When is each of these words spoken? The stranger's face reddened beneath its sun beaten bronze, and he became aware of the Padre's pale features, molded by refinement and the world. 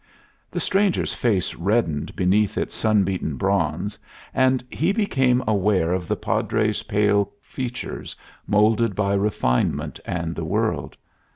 The 0.49 0.59
stranger's 0.59 1.13
face 1.13 1.53
reddened 1.53 2.15
beneath 2.15 2.57
its 2.57 2.73
sun 2.73 3.03
beaten 3.03 3.37
bronze, 3.37 3.99
and 4.33 4.63
he 4.71 4.91
became 4.91 5.43
aware 5.45 5.93
of 5.93 6.07
the 6.07 6.15
Padre's 6.15 6.81
pale 6.81 7.29
features, 7.39 8.15
molded 8.47 8.95
by 8.95 9.13
refinement 9.13 9.99
and 10.03 10.33
the 10.35 10.43
world. 10.43 10.97